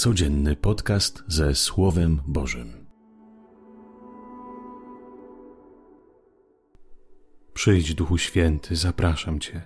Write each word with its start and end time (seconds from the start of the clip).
Codzienny 0.00 0.56
podcast 0.56 1.22
ze 1.26 1.54
Słowem 1.54 2.20
Bożym. 2.26 2.86
Przyjdź, 7.54 7.94
Duchu 7.94 8.18
Święty, 8.18 8.76
zapraszam 8.76 9.40
Cię. 9.40 9.62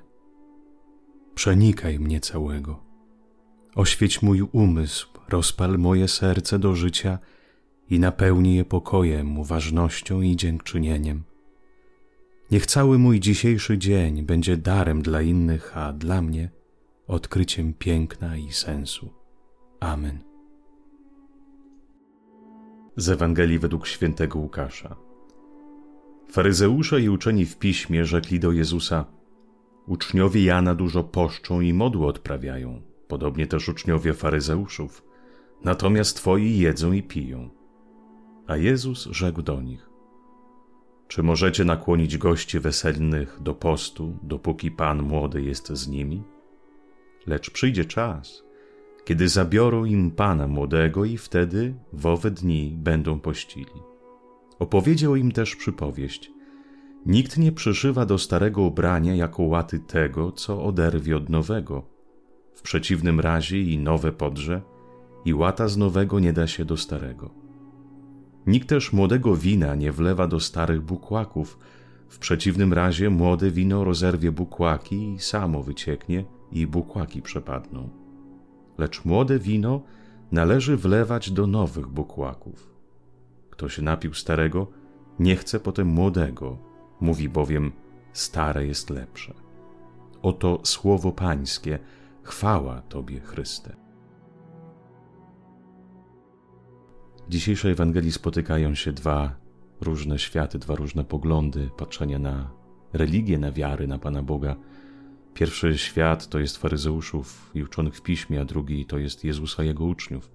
Przenikaj 1.35 1.99
mnie 1.99 2.21
całego. 2.21 2.85
Oświeć 3.75 4.23
mój 4.23 4.43
umysł, 4.43 5.09
rozpal 5.29 5.79
moje 5.79 6.09
serce 6.09 6.59
do 6.59 6.75
życia 6.75 7.19
i 7.91 7.99
napełnij 7.99 8.57
je 8.57 8.65
pokojem, 8.65 9.39
uważnością 9.39 10.21
i 10.21 10.37
dziękczynieniem. 10.37 11.25
Niech 12.51 12.67
cały 12.67 12.99
mój 12.99 13.21
dzisiejszy 13.21 13.79
dzień 13.79 14.23
będzie 14.23 14.57
darem 14.57 15.03
dla 15.03 15.23
innych, 15.23 15.77
a 15.77 15.93
dla 15.93 16.23
mnie 16.23 16.51
odkryciem 17.07 17.75
piękna 17.75 18.37
i 18.37 18.53
sensu. 18.53 19.25
Amen. 19.85 20.34
Z 22.97 23.09
Ewangelii 23.09 23.59
według 23.59 23.87
świętego 23.87 24.39
Łukasza. 24.39 24.97
Faryzeusze 26.31 27.01
i 27.01 27.09
uczeni 27.09 27.47
w 27.47 27.59
piśmie 27.59 28.05
rzekli 28.05 28.41
do 28.41 28.53
Jezusa: 28.53 29.05
Uczniowie 29.87 30.45
Jana 30.45 30.75
dużo 30.75 31.05
poszczą 31.05 31.61
i 31.61 31.73
modły 31.73 32.07
odprawiają, 32.07 32.83
podobnie 33.09 33.47
też 33.47 33.69
uczniowie 33.69 34.15
faryzeuszów, 34.15 35.05
natomiast 35.65 36.17
twoi 36.17 36.59
jedzą 36.59 36.93
i 36.93 37.03
piją. 37.03 37.51
A 38.47 38.57
Jezus 38.57 39.09
rzekł 39.11 39.43
do 39.43 39.63
nich: 39.63 39.91
Czy 41.09 41.23
możecie 41.23 41.65
nakłonić 41.65 42.19
gości 42.19 42.61
weselnych 42.61 43.39
do 43.43 43.55
postu, 43.55 44.19
dopóki 44.23 44.71
Pan 44.71 45.03
młody 45.03 45.43
jest 45.43 45.69
z 45.73 45.89
nimi? 45.89 46.23
Lecz 47.27 47.51
przyjdzie 47.51 47.85
czas, 47.85 48.45
kiedy 49.05 49.29
zabiorą 49.29 49.85
im 49.85 50.11
Pana 50.11 50.49
młodego 50.49 51.05
i 51.05 51.17
wtedy 51.17 51.75
w 51.93 52.07
owe 52.07 52.31
dni 52.31 52.77
będą 52.79 53.21
pościli. 53.21 53.83
Opowiedział 54.59 55.17
im 55.17 55.33
też 55.33 55.57
przypowieść. 55.57 56.31
Nikt 57.07 57.39
nie 57.39 57.53
przyszywa 57.53 58.07
do 58.07 58.19
starego 58.19 58.63
ubrania 58.63 59.15
jako 59.15 59.43
łaty 59.43 59.79
tego, 59.79 60.33
co 60.33 60.65
oderwie 60.65 61.17
od 61.17 61.29
nowego. 61.29 61.83
W 62.55 62.63
przeciwnym 62.63 63.21
razie 63.21 63.61
i 63.63 63.79
nowe 63.79 64.13
podrze, 64.13 64.63
i 65.25 65.35
łata 65.35 65.69
z 65.69 65.77
nowego 65.77 66.21
nie 66.21 66.33
da 66.33 66.47
się 66.47 66.65
do 66.65 66.77
starego. 66.77 67.31
Nikt 68.47 68.69
też 68.69 68.93
młodego 68.93 69.37
wina 69.37 69.75
nie 69.75 69.93
wlewa 69.93 70.27
do 70.27 70.41
starych 70.41 70.83
bukłaków, 70.83 71.59
w 72.09 72.19
przeciwnym 72.19 72.73
razie 72.73 73.11
młode 73.11 73.51
wino 73.51 73.85
rozerwie 73.85 74.33
bukłaki 74.33 75.13
i 75.15 75.19
samo 75.19 75.63
wycieknie 75.63 76.25
i 76.53 76.67
bukłaki 76.67 77.23
przepadną. 77.23 78.04
Lecz 78.79 79.05
młode 79.05 79.39
wino 79.39 79.83
należy 80.33 80.77
wlewać 80.77 81.31
do 81.31 81.47
nowych 81.47 81.87
bukłaków. 81.89 82.75
Kto 83.51 83.69
się 83.69 83.83
napił 83.83 84.15
starego, 84.15 84.67
nie 85.19 85.37
chce 85.37 85.61
potem 85.61 85.87
młodego, 85.89 86.59
mówi 87.01 87.29
bowiem: 87.29 87.73
Stare 88.13 88.67
jest 88.67 88.91
lepsze. 88.91 89.35
Oto 90.23 90.61
słowo 90.63 91.13
Pańskie, 91.13 91.79
chwała 92.23 92.83
Tobie, 92.83 93.21
Chryste. 93.21 93.77
W 97.27 97.29
dzisiejszej 97.29 97.73
Ewangelii 97.73 98.13
spotykają 98.13 98.75
się 98.75 98.93
dwa 98.93 99.37
różne 99.81 100.19
światy, 100.19 100.59
dwa 100.59 100.75
różne 100.75 101.05
poglądy 101.05 101.71
patrzenia 101.77 102.19
na 102.19 102.51
religię, 102.93 103.39
na 103.39 103.53
wiary, 103.53 103.87
na 103.87 103.99
Pana 103.99 104.23
Boga. 104.23 104.57
Pierwszy 105.35 105.79
świat 105.79 106.29
to 106.29 106.39
jest 106.39 106.57
faryzeuszów 106.57 107.51
i 107.55 107.63
uczonych 107.63 107.97
w 107.97 108.03
piśmie, 108.03 108.41
a 108.41 108.45
drugi 108.45 108.87
to 108.87 108.99
jest 108.99 109.25
Jezusa 109.25 109.65
i 109.65 109.67
jego 109.67 109.85
uczniów. 109.85 110.31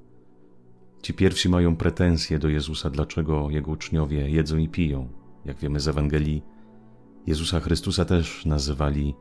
Ci 1.02 1.14
pierwsi 1.14 1.50
mają 1.50 1.76
pretensje 1.76 2.40
do 2.40 2.50
Jezusa, 2.50 2.90
dlaczego 2.90 3.50
jego 3.50 3.72
uczniowie 3.72 4.30
jedzą 4.30 4.58
i 4.58 4.68
piją. 4.68 5.08
Jak 5.46 5.58
wiemy 5.58 5.80
z 5.80 5.88
Ewangelii, 5.88 6.44
Jezusa 7.28 7.60
Chrystusa 7.60 8.06
też 8.06 8.46
nazywali 8.46 9.16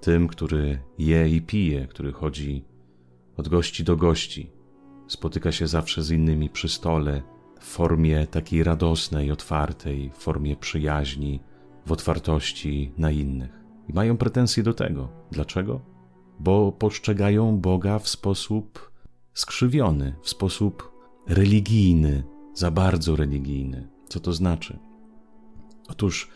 tym, 0.00 0.28
który 0.28 0.78
je 0.98 1.28
i 1.28 1.42
pije, 1.42 1.86
który 1.86 2.12
chodzi 2.12 2.64
od 3.36 3.48
gości 3.48 3.84
do 3.84 3.96
gości, 3.96 4.50
spotyka 5.06 5.52
się 5.52 5.66
zawsze 5.66 6.02
z 6.02 6.10
innymi 6.10 6.48
przy 6.50 6.68
stole, 6.68 7.22
w 7.60 7.64
formie 7.64 8.26
takiej 8.26 8.64
radosnej, 8.64 9.30
otwartej, 9.30 10.10
w 10.10 10.16
formie 10.16 10.56
przyjaźni, 10.56 11.40
w 11.86 11.92
otwartości 11.92 12.92
na 12.98 13.10
innych. 13.10 13.61
Mają 13.88 14.16
pretensje 14.16 14.62
do 14.62 14.74
tego. 14.74 15.08
Dlaczego? 15.30 15.80
Bo 16.40 16.72
postrzegają 16.72 17.58
Boga 17.58 17.98
w 17.98 18.08
sposób 18.08 18.92
skrzywiony, 19.34 20.14
w 20.22 20.28
sposób 20.28 20.92
religijny, 21.26 22.24
za 22.54 22.70
bardzo 22.70 23.16
religijny. 23.16 23.88
Co 24.08 24.20
to 24.20 24.32
znaczy? 24.32 24.78
Otóż 25.88 26.30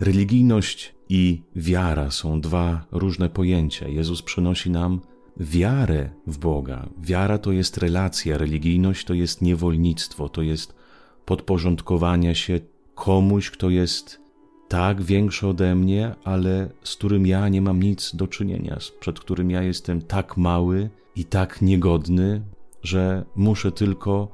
religijność 0.00 0.94
i 1.08 1.42
wiara 1.56 2.10
są 2.10 2.40
dwa 2.40 2.86
różne 2.92 3.28
pojęcia. 3.28 3.88
Jezus 3.88 4.22
przynosi 4.22 4.70
nam 4.70 5.00
wiarę 5.36 6.10
w 6.26 6.38
Boga. 6.38 6.88
Wiara 6.98 7.38
to 7.38 7.52
jest 7.52 7.78
relacja, 7.78 8.38
religijność 8.38 9.04
to 9.04 9.14
jest 9.14 9.42
niewolnictwo, 9.42 10.28
to 10.28 10.42
jest 10.42 10.74
podporządkowanie 11.24 12.34
się 12.34 12.60
komuś, 12.94 13.50
kto 13.50 13.70
jest 13.70 14.25
tak 14.68 15.02
większy 15.02 15.46
ode 15.46 15.74
mnie, 15.74 16.14
ale 16.24 16.70
z 16.82 16.96
którym 16.96 17.26
ja 17.26 17.48
nie 17.48 17.62
mam 17.62 17.82
nic 17.82 18.16
do 18.16 18.26
czynienia, 18.26 18.78
przed 19.00 19.20
którym 19.20 19.50
ja 19.50 19.62
jestem 19.62 20.02
tak 20.02 20.36
mały 20.36 20.90
i 21.16 21.24
tak 21.24 21.62
niegodny, 21.62 22.42
że 22.82 23.24
muszę 23.36 23.72
tylko 23.72 24.28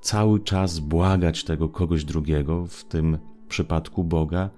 cały 0.00 0.40
czas 0.40 0.78
błagać 0.78 1.44
tego 1.44 1.68
kogoś 1.68 2.04
drugiego, 2.04 2.66
w 2.66 2.84
tym 2.84 3.18
przypadku 3.48 4.04
Boga, 4.04 4.50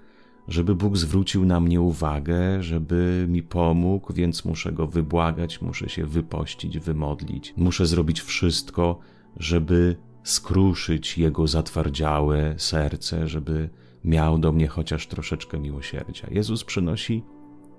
żeby 0.49 0.75
Bóg 0.75 0.97
zwrócił 0.97 1.45
na 1.45 1.61
mnie 1.61 1.81
uwagę, 1.81 2.63
żeby 2.63 3.27
mi 3.29 3.43
pomógł, 3.43 4.13
więc 4.13 4.45
muszę 4.45 4.73
go 4.73 4.87
wybłagać, 4.87 5.63
muszę 5.63 5.89
się 5.89 6.07
wypościć, 6.07 6.79
wymodlić, 6.79 7.55
muszę 7.57 7.87
zrobić 7.87 8.21
wszystko, 8.21 8.99
żeby 9.37 9.97
skruszyć 10.23 11.19
jego 11.19 11.47
zatwardziałe 11.47 12.55
serce, 12.57 13.29
żeby 13.29 13.71
miał 14.05 14.39
do 14.39 14.53
mnie 14.53 14.69
chociaż 14.69 15.07
troszeczkę 15.07 15.59
miłosierdzia. 15.59 16.29
Jezus 16.31 16.65
przynosi 16.65 17.23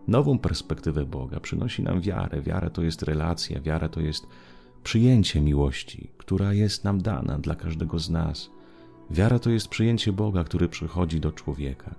nową 0.07 0.39
perspektywę 0.39 1.05
Boga, 1.05 1.39
przynosi 1.39 1.83
nam 1.83 2.01
wiarę. 2.01 2.41
Wiara 2.41 2.69
to 2.69 2.81
jest 2.81 3.03
relacja, 3.03 3.61
wiara 3.61 3.89
to 3.89 4.01
jest 4.01 4.27
przyjęcie 4.83 5.41
miłości, 5.41 6.09
która 6.17 6.53
jest 6.53 6.83
nam 6.83 7.01
dana 7.01 7.39
dla 7.39 7.55
każdego 7.55 7.99
z 7.99 8.09
nas. 8.09 8.49
Wiara 9.09 9.39
to 9.39 9.49
jest 9.49 9.67
przyjęcie 9.67 10.13
Boga, 10.13 10.43
który 10.43 10.69
przychodzi 10.69 11.19
do 11.19 11.31
człowieka. 11.31 11.95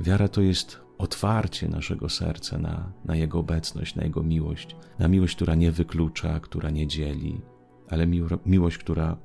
Wiara 0.00 0.28
to 0.28 0.40
jest 0.40 0.80
otwarcie 0.98 1.68
naszego 1.68 2.08
serca 2.08 2.58
na, 2.58 2.92
na 3.04 3.16
Jego 3.16 3.38
obecność, 3.38 3.94
na 3.94 4.04
Jego 4.04 4.22
miłość, 4.22 4.76
na 4.98 5.08
miłość, 5.08 5.36
która 5.36 5.54
nie 5.54 5.72
wyklucza, 5.72 6.40
która 6.40 6.70
nie 6.70 6.86
dzieli, 6.86 7.40
ale 7.88 8.06
miłość, 8.46 8.78
która 8.78 9.16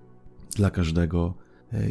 dla 0.55 0.69
każdego 0.69 1.33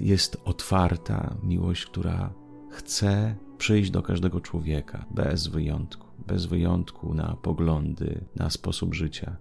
jest 0.03 0.37
otwarta, 0.45 1.37
miłość, 1.43 1.87
która 1.87 2.33
chce 2.71 3.37
przyjść 3.59 3.91
do 3.91 4.03
każdego 4.03 4.41
człowieka 4.41 5.05
bez 5.11 5.47
wyjątku, 5.47 6.07
bez 6.27 6.47
wyjątku 6.47 7.15
na 7.15 7.37
poglądy, 7.43 8.25
na 8.37 8.51
sposób 8.51 8.95
życia. 8.95 9.37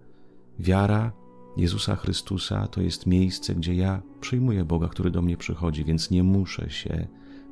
Wiara 0.60 1.12
Jezusa 1.58 1.96
Chrystusa 1.96 2.68
to 2.68 2.82
jest 2.82 3.06
miejsce, 3.06 3.56
gdzie 3.56 3.76
ja 3.76 4.02
przyjmuję 4.22 4.66
Boga, 4.66 4.88
który 4.88 5.12
do 5.12 5.22
mnie 5.22 5.38
przychodzi, 5.38 5.86
więc 5.86 6.12
nie 6.12 6.24
muszę 6.24 6.70
się 6.70 7.08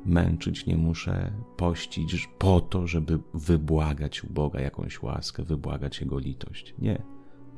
męczyć, 0.06 0.66
nie 0.66 0.76
muszę 0.76 1.32
pościć 1.56 2.28
po 2.38 2.60
to, 2.60 2.86
żeby 2.86 3.18
wybłagać 3.34 4.24
u 4.24 4.32
Boga 4.32 4.60
jakąś 4.60 5.02
łaskę, 5.02 5.42
wybłagać 5.42 6.00
Jego 6.00 6.18
litość. 6.18 6.74
Nie. 6.78 7.02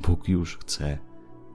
Bóg 0.07 0.29
już 0.29 0.59
chce 0.59 0.99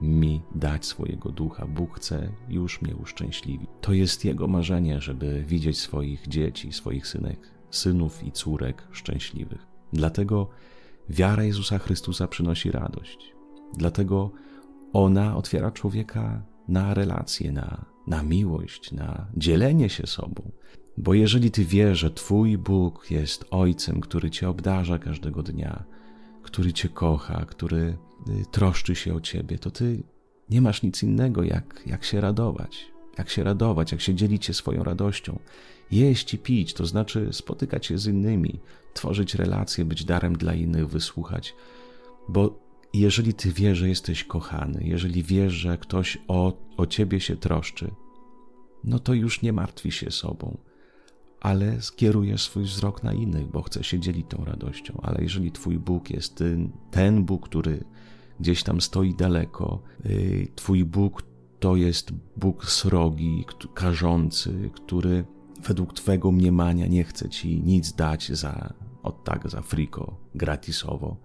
mi 0.00 0.42
dać 0.54 0.86
swojego 0.86 1.30
ducha. 1.30 1.66
Bóg 1.66 1.96
chce 1.96 2.32
już 2.48 2.82
mnie 2.82 2.96
uszczęśliwić. 2.96 3.70
To 3.80 3.92
jest 3.92 4.24
Jego 4.24 4.46
marzenie, 4.48 5.00
żeby 5.00 5.44
widzieć 5.46 5.78
swoich 5.78 6.28
dzieci, 6.28 6.72
swoich 6.72 7.06
synek, 7.06 7.50
synów 7.70 8.24
i 8.24 8.32
córek 8.32 8.88
szczęśliwych. 8.92 9.66
Dlatego 9.92 10.48
wiara 11.08 11.44
Jezusa 11.44 11.78
Chrystusa 11.78 12.28
przynosi 12.28 12.70
radość. 12.70 13.34
Dlatego 13.76 14.30
ona 14.92 15.36
otwiera 15.36 15.70
człowieka 15.70 16.42
na 16.68 16.94
relacje, 16.94 17.52
na, 17.52 17.84
na 18.06 18.22
miłość, 18.22 18.92
na 18.92 19.26
dzielenie 19.36 19.88
się 19.88 20.06
sobą. 20.06 20.52
Bo 20.98 21.14
jeżeli 21.14 21.50
ty 21.50 21.64
wiesz, 21.64 21.98
że 21.98 22.10
Twój 22.10 22.58
Bóg 22.58 23.10
jest 23.10 23.44
Ojcem, 23.50 24.00
który 24.00 24.30
Cię 24.30 24.48
obdarza 24.48 24.98
każdego 24.98 25.42
dnia, 25.42 25.84
który 26.50 26.72
Cię 26.72 26.88
kocha, 26.88 27.44
który 27.44 27.96
y, 28.28 28.44
troszczy 28.50 28.94
się 28.94 29.14
o 29.14 29.20
Ciebie, 29.20 29.58
to 29.58 29.70
Ty 29.70 30.02
nie 30.50 30.60
masz 30.60 30.82
nic 30.82 31.02
innego, 31.02 31.42
jak, 31.42 31.82
jak 31.86 32.04
się 32.04 32.20
radować. 32.20 32.86
Jak 33.18 33.30
się 33.30 33.44
radować, 33.44 33.92
jak 33.92 34.00
się 34.00 34.14
dzielić 34.14 34.44
się 34.44 34.54
swoją 34.54 34.84
radością. 34.84 35.38
Jeść 35.90 36.34
i 36.34 36.38
pić, 36.38 36.74
to 36.74 36.86
znaczy 36.86 37.28
spotykać 37.32 37.86
się 37.86 37.98
z 37.98 38.06
innymi, 38.06 38.60
tworzyć 38.94 39.34
relacje, 39.34 39.84
być 39.84 40.04
darem 40.04 40.36
dla 40.36 40.54
innych, 40.54 40.88
wysłuchać. 40.88 41.54
Bo 42.28 42.58
jeżeli 42.94 43.34
ty 43.34 43.52
wiesz, 43.52 43.78
że 43.78 43.88
jesteś 43.88 44.24
kochany, 44.24 44.80
jeżeli 44.84 45.22
wiesz, 45.22 45.52
że 45.52 45.78
ktoś 45.78 46.18
o, 46.28 46.52
o 46.76 46.86
ciebie 46.86 47.20
się 47.20 47.36
troszczy, 47.36 47.90
no 48.84 48.98
to 48.98 49.14
już 49.14 49.42
nie 49.42 49.52
martwi 49.52 49.92
się 49.92 50.10
sobą, 50.10 50.56
ale 51.40 51.82
skierujesz 51.82 52.42
swój 52.42 52.64
wzrok 52.64 53.02
na 53.02 53.12
innych, 53.12 53.46
bo 53.46 53.62
chce 53.62 53.84
się 53.84 54.00
dzielić 54.00 54.26
tą 54.28 54.44
radością. 54.44 55.00
Ale 55.02 55.22
jeżeli 55.22 55.52
twój 55.52 55.78
Bóg 55.78 56.10
jest 56.10 56.34
ten, 56.34 56.70
ten 56.90 57.24
Bóg, 57.24 57.48
który 57.48 57.84
gdzieś 58.40 58.62
tam 58.62 58.80
stoi 58.80 59.14
daleko, 59.14 59.82
y, 60.06 60.48
twój 60.54 60.84
Bóg 60.84 61.22
to 61.60 61.76
jest 61.76 62.12
Bóg 62.36 62.64
srogi, 62.64 63.44
karzący, 63.74 64.70
który 64.74 65.24
według 65.66 65.94
twego 65.94 66.32
mniemania 66.32 66.86
nie 66.86 67.04
chce 67.04 67.28
ci 67.28 67.62
nic 67.62 67.92
dać 67.92 68.32
za, 68.32 68.74
od 69.02 69.24
tak, 69.24 69.50
za 69.50 69.62
friko, 69.62 70.16
gratisowo, 70.34 71.16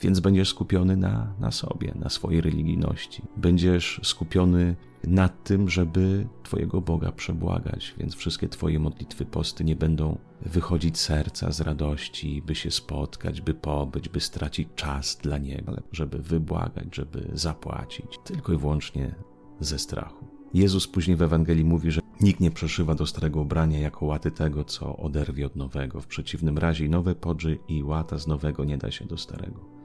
więc 0.00 0.20
będziesz 0.20 0.48
skupiony 0.48 0.96
na, 0.96 1.34
na 1.40 1.50
sobie, 1.50 1.92
na 1.94 2.08
swojej 2.08 2.40
religijności. 2.40 3.22
Będziesz 3.36 4.00
skupiony 4.02 4.76
nad 5.04 5.44
tym, 5.44 5.68
żeby 5.68 6.26
Twojego 6.42 6.80
Boga 6.80 7.12
przebłagać, 7.12 7.94
więc 7.98 8.14
wszystkie 8.14 8.48
Twoje 8.48 8.78
modlitwy, 8.78 9.24
posty 9.24 9.64
nie 9.64 9.76
będą 9.76 10.18
wychodzić 10.40 10.98
serca, 10.98 11.52
z 11.52 11.60
radości, 11.60 12.42
by 12.46 12.54
się 12.54 12.70
spotkać, 12.70 13.40
by 13.40 13.54
pobyć, 13.54 14.08
by 14.08 14.20
stracić 14.20 14.68
czas 14.74 15.18
dla 15.22 15.38
Niego, 15.38 15.64
ale 15.68 15.82
żeby 15.92 16.18
wybłagać, 16.18 16.96
żeby 16.96 17.30
zapłacić, 17.32 18.06
tylko 18.24 18.52
i 18.52 18.56
wyłącznie 18.56 19.14
ze 19.60 19.78
strachu. 19.78 20.26
Jezus 20.54 20.88
później 20.88 21.16
w 21.16 21.22
Ewangelii 21.22 21.64
mówi, 21.64 21.90
że 21.90 22.00
nikt 22.20 22.40
nie 22.40 22.50
przeszywa 22.50 22.94
do 22.94 23.06
starego 23.06 23.40
ubrania 23.40 23.78
jako 23.78 24.06
łaty 24.06 24.30
tego, 24.30 24.64
co 24.64 24.96
oderwie 24.96 25.46
od 25.46 25.56
nowego. 25.56 26.00
W 26.00 26.06
przeciwnym 26.06 26.58
razie 26.58 26.88
nowe 26.88 27.14
podży 27.14 27.58
i 27.68 27.82
łata 27.82 28.18
z 28.18 28.26
nowego 28.26 28.64
nie 28.64 28.78
da 28.78 28.90
się 28.90 29.04
do 29.04 29.16
starego. 29.18 29.75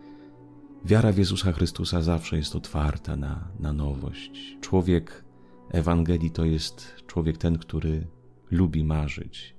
Wiara 0.86 1.12
w 1.12 1.18
Jezusa 1.18 1.52
Chrystusa 1.52 2.02
zawsze 2.02 2.38
jest 2.38 2.56
otwarta 2.56 3.16
na, 3.16 3.48
na 3.60 3.74
nowość. 3.74 4.58
Człowiek 4.62 5.24
Ewangelii 5.72 6.32
to 6.32 6.46
jest 6.46 6.96
człowiek 7.08 7.38
ten, 7.38 7.58
który 7.58 8.08
lubi 8.52 8.84
marzyć, 8.84 9.56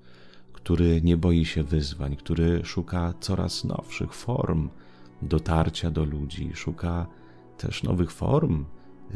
który 0.53 1.03
nie 1.03 1.17
boi 1.17 1.45
się 1.45 1.63
wyzwań, 1.63 2.17
który 2.17 2.65
szuka 2.65 3.15
coraz 3.21 3.65
nowszych 3.65 4.15
form 4.15 4.69
dotarcia 5.23 5.91
do 5.91 6.05
ludzi, 6.05 6.51
szuka 6.55 7.07
też 7.59 7.83
nowych 7.83 8.11
form 8.11 8.65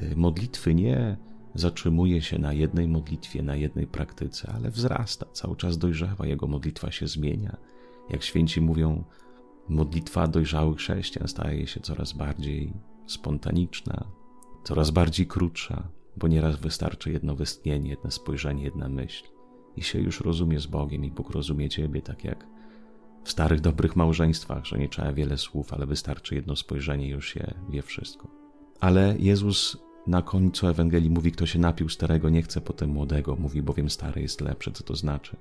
y, 0.03 0.17
modlitwy. 0.17 0.75
Nie 0.75 1.17
zatrzymuje 1.55 2.23
się 2.23 2.39
na 2.39 2.53
jednej 2.53 2.89
modlitwie, 2.89 3.43
na 3.43 3.57
jednej 3.57 3.87
praktyce, 3.87 4.53
ale 4.55 4.71
wzrasta, 4.71 5.27
cały 5.33 5.57
czas 5.57 5.79
dojrzewa, 5.79 6.27
jego 6.27 6.47
modlitwa 6.47 6.91
się 6.91 7.07
zmienia. 7.07 7.57
Jak 8.11 8.23
święci 8.23 8.61
mówią, 8.61 9.05
modlitwa 9.69 10.27
dojrzałych 10.27 10.79
chrześcijan 10.79 11.29
staje 11.29 11.67
się 11.67 11.81
coraz 11.81 12.13
bardziej 12.13 12.73
spontaniczna, 13.07 14.05
coraz 14.65 14.91
bardziej 14.91 15.27
krótsza, 15.27 15.89
bo 16.17 16.29
nieraz 16.29 16.57
wystarczy 16.57 17.13
jedno 17.13 17.37
westchnienie, 17.37 17.91
jedno 17.91 18.11
spojrzenie, 18.11 18.65
jedna 18.65 18.89
myśl 18.89 19.25
i 19.77 19.83
się 19.83 20.01
już 20.01 20.21
rozumie 20.21 20.61
z 20.61 20.67
Bogiem 20.67 21.05
i 21.05 21.11
Bóg 21.11 21.31
rozumie 21.31 21.69
Ciebie, 21.69 22.03
tak 22.03 22.25
jak 22.25 22.47
w 23.25 23.31
starych, 23.31 23.61
dobrych 23.61 23.97
małżeństwach, 23.97 24.65
że 24.65 24.79
nie 24.79 24.89
trzeba 24.89 25.13
wiele 25.13 25.39
słów, 25.39 25.73
ale 25.73 25.87
wystarczy 25.87 26.35
jedno 26.35 26.57
spojrzenie 26.57 27.07
i 27.07 27.11
już 27.11 27.29
się 27.29 27.55
wie 27.71 27.83
wszystko. 27.83 28.29
Ale 28.81 29.17
Jezus 29.19 29.77
na 30.07 30.23
końcu 30.23 30.67
Ewangelii 30.67 31.11
mówi, 31.11 31.33
kto 31.33 31.47
się 31.47 31.59
napił 31.59 31.89
starego, 31.89 32.29
nie 32.29 32.43
chce 32.43 32.61
potem 32.61 32.91
młodego, 32.91 33.37
mówi 33.37 33.63
bowiem 33.63 33.91
stary 33.91 34.23
jest 34.23 34.41
lepsze. 34.41 34.73
Co 34.73 34.85
to 34.85 34.97
znaczy? 34.97 35.37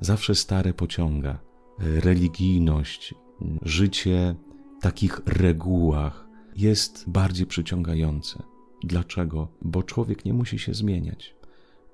Zawsze 0.00 0.34
stare 0.34 0.74
pociąga. 0.74 1.38
Religijność, 1.78 3.14
życie 3.62 4.34
takich 4.80 5.20
regułach 5.26 6.26
jest 6.56 7.10
bardziej 7.10 7.46
przyciągające. 7.46 8.42
Dlaczego? 8.84 9.48
Bo 9.62 9.82
człowiek 9.82 10.24
nie 10.24 10.34
musi 10.34 10.58
się 10.58 10.74
zmieniać. 10.74 11.36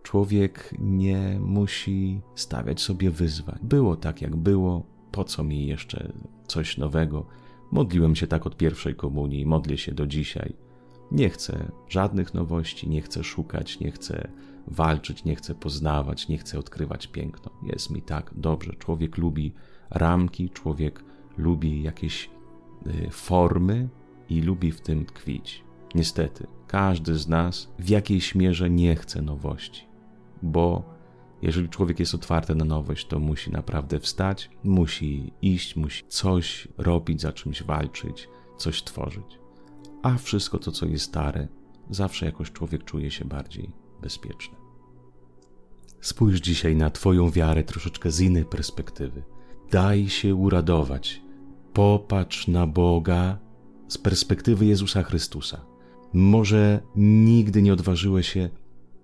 Człowiek 0.03 0.75
nie 0.79 1.41
musi 1.41 2.21
stawiać 2.35 2.81
sobie 2.81 3.11
wyzwań. 3.11 3.59
Było 3.63 3.97
tak, 3.97 4.23
jak 4.23 4.37
było, 4.37 4.87
po 5.13 5.25
co 5.25 5.45
mi 5.45 5.67
jeszcze 5.67 6.13
coś 6.47 6.79
nowego? 6.79 7.27
Modliłem 7.71 8.17
się 8.17 8.27
tak 8.27 8.47
od 8.47 8.57
pierwszej 8.57 8.95
komunii, 8.95 9.47
modlę 9.47 9.79
się 9.79 9.93
do 9.93 10.07
dzisiaj. 10.07 10.55
Nie 11.13 11.31
chcę 11.31 11.73
żadnych 11.89 12.35
nowości, 12.35 12.89
nie 12.89 13.03
chcę 13.03 13.25
szukać, 13.25 13.81
nie 13.81 13.91
chcę 13.91 14.29
walczyć, 14.67 15.25
nie 15.25 15.37
chcę 15.37 15.55
poznawać, 15.55 16.29
nie 16.29 16.39
chcę 16.39 16.59
odkrywać 16.59 17.07
piękno. 17.07 17.51
Jest 17.63 17.91
mi 17.91 18.03
tak 18.03 18.31
dobrze. 18.37 18.73
Człowiek 18.73 19.19
lubi 19.19 19.53
ramki, 19.91 20.51
człowiek 20.51 21.05
lubi 21.39 21.83
jakieś 21.83 22.31
y, 22.87 23.11
formy 23.11 23.89
i 24.29 24.41
lubi 24.41 24.73
w 24.73 24.81
tym 24.81 25.07
tkwić. 25.07 25.65
Niestety, 25.95 26.47
każdy 26.67 27.19
z 27.19 27.29
nas 27.29 27.69
w 27.79 27.89
jakiejś 27.89 28.35
mierze 28.35 28.71
nie 28.71 28.97
chce 28.97 29.23
nowości, 29.23 29.87
bo 30.43 30.93
jeżeli 31.43 31.69
człowiek 31.69 32.01
jest 32.01 32.15
otwarty 32.15 32.55
na 32.55 32.65
nowość, 32.65 33.07
to 33.07 33.19
musi 33.19 33.51
naprawdę 33.51 34.01
wstać, 34.01 34.51
musi 34.65 35.33
iść, 35.43 35.77
musi 35.77 36.05
coś 36.09 36.69
robić, 36.79 37.21
za 37.21 37.33
czymś 37.33 37.63
walczyć, 37.63 38.29
coś 38.57 38.83
tworzyć. 38.83 39.39
A 40.03 40.17
wszystko 40.19 40.59
to, 40.59 40.73
co 40.73 40.87
jest 40.87 41.05
stare, 41.05 41.49
zawsze 41.91 42.27
jakoś 42.27 42.53
człowiek 42.53 42.85
czuje 42.85 43.11
się 43.11 43.25
bardziej 43.25 43.71
bezpieczny. 44.03 44.57
Spójrz 46.01 46.41
dzisiaj 46.41 46.77
na 46.77 46.91
Twoją 46.91 47.31
wiarę 47.31 47.65
troszeczkę 47.65 48.11
z 48.11 48.21
innej 48.21 48.45
perspektywy. 48.45 49.23
Daj 49.73 50.09
się 50.09 50.35
uradować. 50.35 51.23
Popatrz 51.73 52.49
na 52.49 52.67
Boga 52.67 53.39
z 53.89 53.99
perspektywy 53.99 54.67
Jezusa 54.67 55.03
Chrystusa. 55.03 55.65
Może 56.13 56.81
nigdy 56.97 57.63
nie 57.63 57.73
odważyłeś 57.73 58.33
się 58.33 58.51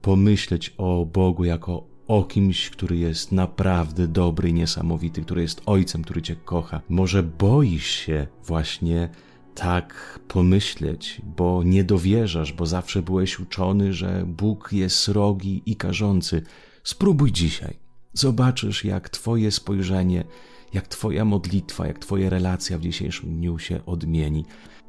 pomyśleć 0.03 0.75
o 0.79 1.07
Bogu 1.07 1.45
jako 1.45 1.85
o 2.09 2.25
kimś, 2.25 2.71
który 2.71 2.97
jest 2.97 3.33
naprawdę 3.33 4.09
dobry 4.09 4.49
i 4.49 4.55
niesamowity, 4.55 5.23
który 5.23 5.43
jest 5.43 5.63
Ojcem, 5.67 6.03
który 6.03 6.23
Cię 6.23 6.37
kocha. 6.37 6.81
Może 6.89 7.23
boisz 7.23 7.87
się 7.91 8.27
właśnie 8.45 9.09
tak 9.55 10.21
pomyśleć, 10.29 11.23
bo 11.37 11.63
nie 11.63 11.85
dowierzasz, 11.85 12.53
bo 12.53 12.67
zawsze 12.67 13.03
byłeś 13.03 13.41
uczony, 13.41 13.93
że 13.93 14.25
Bóg 14.27 14.73
jest 14.73 14.97
srogi 14.97 15.63
i 15.67 15.77
karzący. 15.77 16.43
Spróbuj 16.85 17.33
dzisiaj. 17.33 17.88
Zobaczysz, 18.13 18.85
jak 18.85 19.09
Twoje 19.09 19.51
spojrzenie 19.51 20.25
jak 20.73 20.89
Twoja 20.89 21.25
modlitwa, 21.25 21.87
jak 21.87 21.99
Twoja 21.99 22.31
relacja 22.31 22.79
w 22.79 22.81
dzisiejszym 22.81 23.37
dniu 23.37 23.59
się 23.59 23.85
odmieni. 23.87 24.45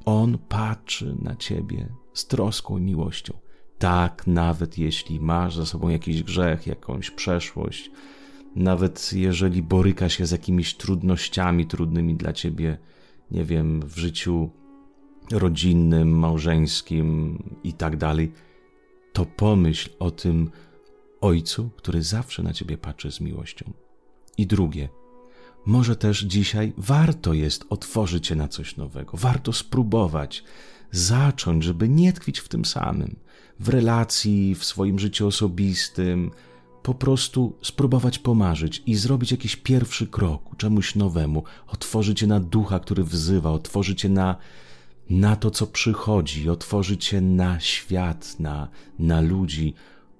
On 0.05 0.37
patrzy 0.37 1.15
na 1.21 1.35
Ciebie 1.35 1.89
z 2.13 2.27
troską 2.27 2.77
i 2.77 2.81
miłością. 2.81 3.33
Tak, 3.77 4.27
nawet 4.27 4.77
jeśli 4.77 5.19
masz 5.19 5.55
za 5.55 5.65
sobą 5.65 5.89
jakiś 5.89 6.23
grzech, 6.23 6.67
jakąś 6.67 7.11
przeszłość, 7.11 7.91
nawet 8.55 9.13
jeżeli 9.13 9.63
boryka 9.63 10.09
się 10.09 10.25
z 10.25 10.31
jakimiś 10.31 10.75
trudnościami 10.75 11.65
trudnymi 11.65 12.15
dla 12.15 12.33
Ciebie, 12.33 12.77
nie 13.31 13.45
wiem, 13.45 13.81
w 13.81 13.97
życiu 13.97 14.49
rodzinnym, 15.31 16.19
małżeńskim 16.19 17.37
i 17.63 17.73
tak 17.73 17.97
dalej, 17.97 18.31
to 19.13 19.25
pomyśl 19.25 19.89
o 19.99 20.11
tym 20.11 20.49
Ojcu, 21.21 21.69
który 21.77 22.03
zawsze 22.03 22.43
na 22.43 22.53
Ciebie 22.53 22.77
patrzy 22.77 23.11
z 23.11 23.21
miłością. 23.21 23.73
I 24.37 24.47
drugie, 24.47 24.89
może 25.65 25.95
też 25.95 26.19
dzisiaj 26.19 26.73
warto 26.77 27.33
jest 27.33 27.65
otworzyć 27.69 28.27
się 28.27 28.35
na 28.35 28.47
coś 28.47 28.77
nowego, 28.77 29.17
warto 29.17 29.53
spróbować, 29.53 30.43
zacząć, 30.91 31.63
żeby 31.63 31.89
nie 31.89 32.13
tkwić 32.13 32.39
w 32.39 32.47
tym 32.47 32.65
samym, 32.65 33.15
w 33.59 33.69
relacji, 33.69 34.55
w 34.55 34.65
swoim 34.65 34.99
życiu 34.99 35.27
osobistym, 35.27 36.31
po 36.83 36.93
prostu 36.93 37.57
spróbować 37.61 38.19
pomarzyć 38.19 38.83
i 38.85 38.95
zrobić 38.95 39.31
jakiś 39.31 39.55
pierwszy 39.55 40.07
krok 40.07 40.57
czemuś 40.57 40.95
nowemu, 40.95 41.43
otworzyć 41.67 42.19
się 42.19 42.27
na 42.27 42.39
ducha, 42.39 42.79
który 42.79 43.03
wzywa, 43.03 43.51
otworzyć 43.51 44.01
się 44.01 44.09
na, 44.09 44.35
na 45.09 45.35
to, 45.35 45.51
co 45.51 45.67
przychodzi, 45.67 46.49
otworzyć 46.49 47.05
się 47.05 47.21
na 47.21 47.59
świat, 47.59 48.39
na, 48.39 48.67
na 48.99 49.21
ludzi, 49.21 49.73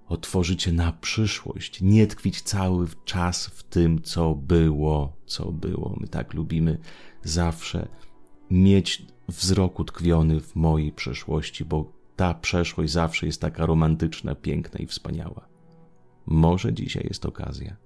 otworzyć 0.10 0.64
się 0.64 0.72
na 0.72 0.92
przyszłość, 0.92 1.82
nie 1.82 2.08
tkwić 2.08 2.42
cały 2.42 2.88
czas 3.06 3.48
w 3.48 3.64
tym, 3.64 4.02
co 4.02 4.36
było, 4.36 5.18
co 5.26 5.52
było. 5.52 5.98
My 6.00 6.08
tak 6.08 6.34
lubimy 6.34 6.78
zawsze 7.24 7.88
mieć 8.52 9.06
wzrok 9.28 9.80
utkwiony 9.80 10.40
w 10.40 10.56
mojej 10.56 10.92
przeszłości, 10.92 11.66
bo 11.66 11.92
ta 12.16 12.34
przeszłość 12.34 12.92
zawsze 12.92 13.26
jest 13.26 13.42
taka 13.42 13.66
romantyczna, 13.66 14.36
piękna 14.36 14.80
i 14.80 14.88
wspaniała. 14.88 15.50
Może 16.26 16.74
dzisiaj 16.74 17.06
jest 17.08 17.26
okazja, 17.26 17.78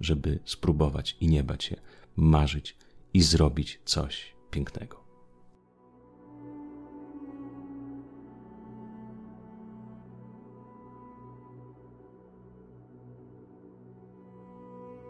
żeby 0.00 0.38
spróbować 0.44 1.16
i 1.20 1.28
nie 1.28 1.44
bać 1.44 1.64
się, 1.64 1.76
marzyć 2.16 2.76
i 3.14 3.22
zrobić 3.22 3.80
coś 3.84 4.34
pięknego. 4.50 5.09